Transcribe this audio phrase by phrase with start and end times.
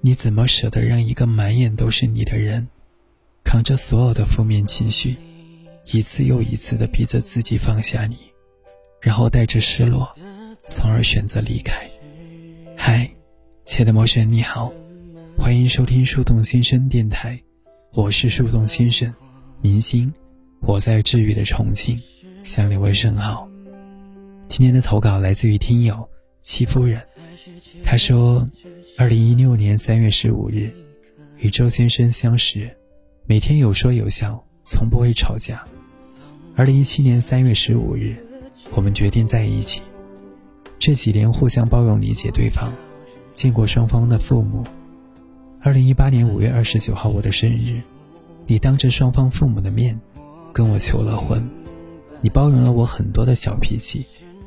[0.00, 2.66] 你怎么舍得让一个满眼都是你的人，
[3.44, 5.16] 扛着所有的负面情绪，
[5.86, 8.16] 一次又一次的逼着自己放下你，
[9.00, 10.08] 然后带着失落，
[10.68, 11.74] 从而选择离开？
[12.76, 13.10] 嗨，
[13.64, 14.72] 亲爱的陌生人，你好，
[15.36, 17.40] 欢迎收听树洞先生电台，
[17.92, 19.12] 我是树洞先生，
[19.60, 20.12] 明星，
[20.60, 22.00] 我在治愈的重庆，
[22.44, 23.48] 向你问声好。
[24.46, 26.08] 今天的投稿来自于听友
[26.40, 27.02] 戚夫人，
[27.84, 28.48] 他说，
[28.96, 30.70] 二零一六年三月十五日，
[31.38, 32.70] 与周先生相识，
[33.26, 35.64] 每天有说有笑，从不会吵架。
[36.56, 38.16] 二零一七年三月十五日，
[38.72, 39.82] 我们决定在一起。
[40.78, 42.72] 这几年互相包容理解对方，
[43.34, 44.64] 见过双方的父母。
[45.60, 47.80] 二零一八年五月二十九号我的生日，
[48.46, 49.98] 你当着双方父母的面，
[50.52, 51.48] 跟我求了婚。
[52.20, 54.04] 你包容了我很多的小脾气。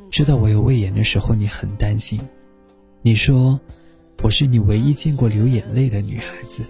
[0.10, 2.20] 知道我有胃炎的时候，你很担心。
[3.04, 3.60] 你说
[4.22, 6.64] 我是你唯一见过流眼泪的女孩子。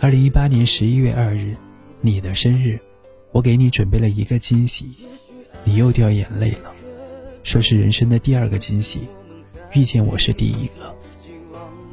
[0.00, 1.54] 二零一八年十一月二日，
[2.00, 2.80] 你的生日，
[3.32, 4.88] 我给你准备了一个惊喜，
[5.62, 6.72] 你又掉眼泪了，
[7.42, 9.00] 说是人生的第二个惊喜，
[9.74, 10.96] 遇见我是第一个。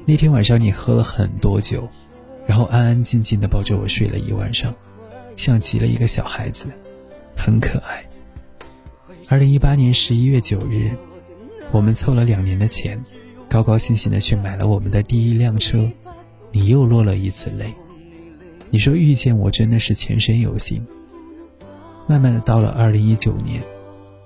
[0.05, 1.86] 那天晚上你喝了很多酒，
[2.47, 4.73] 然后安安静静的抱着我睡了一晚上，
[5.36, 6.69] 像极了一个小孩子，
[7.36, 8.05] 很可爱。
[9.27, 10.91] 二零一八年十一月九日，
[11.73, 13.03] 我们凑了两年的钱，
[13.53, 15.87] 高高兴兴的去买了我们的第一辆车。
[16.51, 17.71] 你又落了一次泪。
[18.71, 20.83] 你说遇见我真的是前生有幸。
[22.07, 23.61] 慢慢的到了二零一九年，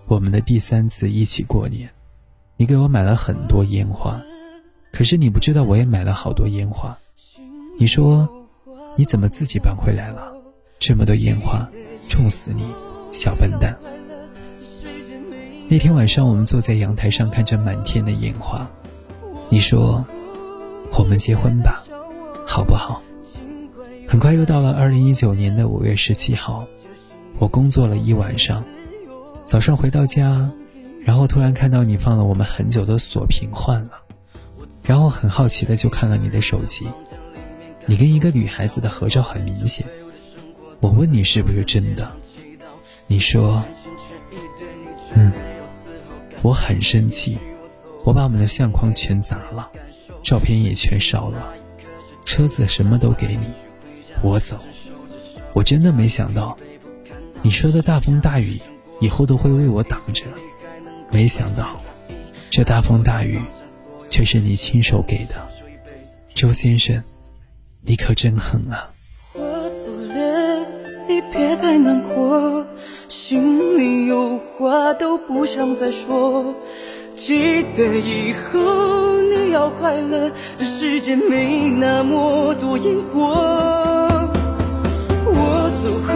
[0.05, 1.89] 我们的第三次一起过年，
[2.55, 4.17] 你给我买了很多烟花，
[4.94, 6.98] 可是你不知道我也买了好多烟花。
[7.78, 8.30] 你说
[8.95, 10.31] 你怎么自己搬回来了？
[10.80, 11.70] 这么多烟花，
[12.08, 12.64] 重死你，
[13.11, 13.78] 小笨蛋。
[15.67, 18.66] 那天晚上，我们坐在阳台上看着满天的烟花。
[19.50, 20.06] 你说
[20.98, 21.84] ：“我们结婚吧，
[22.45, 23.02] 好不好？”
[24.08, 26.66] 很快又到了二零一九年的五月十七号，
[27.39, 28.64] 我工作了一晚上，
[29.44, 30.49] 早上回到家，
[31.02, 34.02] 然后突然看到你放了我们很久的锁屏换了，
[34.83, 36.88] 然后很好奇的就看了你的手机，
[37.86, 39.86] 你跟一个女孩子的合照很明显。
[40.80, 42.11] 我问你是不是真的，
[43.08, 43.64] 你说
[45.16, 45.32] ：“嗯。”
[46.43, 47.36] 我很生气，
[48.04, 49.70] 我把我们的相框全砸了，
[50.24, 51.54] 照片也全烧了，
[52.26, 53.48] 车子什么都给你，
[54.22, 54.58] 我走。
[55.54, 56.58] 我真的没想到，
[57.42, 58.60] 你说的大风大雨
[59.02, 60.26] 以后都会为我挡着，
[61.12, 61.80] 没想到，
[62.50, 63.42] 这大风大雨
[64.10, 65.36] 却是你亲手给的，
[66.34, 67.04] 周先生，
[67.82, 68.90] 你可真狠啊！
[69.34, 70.66] 我走了，
[71.08, 72.66] 你别再难过。
[73.10, 76.54] 心里有话都不想再说，
[77.17, 83.20] 记得以后你要快乐，这世界没那么多烟火。
[85.26, 86.14] 我走后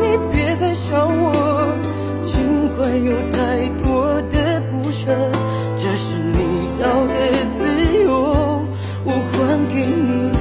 [0.00, 1.76] 你别再想我，
[2.24, 2.34] 尽
[2.74, 5.14] 管有太多的不舍，
[5.76, 6.38] 这是你
[6.80, 7.14] 要的
[7.58, 7.68] 自
[8.02, 8.64] 由，
[9.04, 9.34] 我还
[9.68, 10.40] 给你的。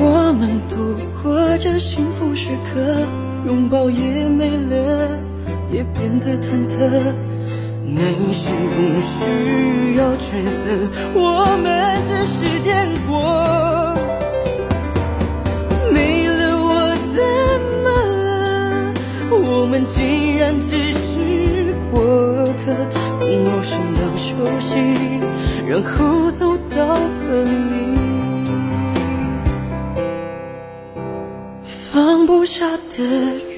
[0.00, 0.02] 我
[0.32, 0.74] 们度。
[1.20, 2.80] 过这幸福时刻，
[3.44, 5.20] 拥抱也没了，
[5.70, 7.12] 也变得忐忑。
[7.90, 8.02] 内
[8.32, 10.70] 心不需要抉择，
[11.14, 11.66] 我们
[12.06, 13.16] 只是见过。
[15.90, 16.68] 没了我
[17.14, 17.16] 怎
[17.82, 17.86] 么
[18.24, 18.92] 了？
[19.30, 21.96] 我们既然只是过
[22.62, 22.76] 客，
[23.16, 24.76] 从陌生到熟悉，
[25.66, 27.74] 然后走到分离。
[31.90, 33.02] 放不下的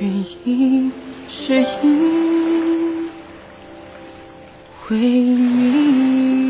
[0.00, 0.92] 原因，
[1.32, 1.54] 是
[1.84, 3.08] 因
[4.88, 6.49] 为你。